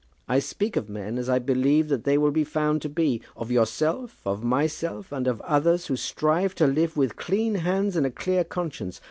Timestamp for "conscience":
8.43-8.99